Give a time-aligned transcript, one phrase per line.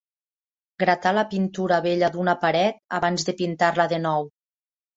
[0.83, 4.31] Gratar la pintura vella d'una paret abans de pintar-la de nou.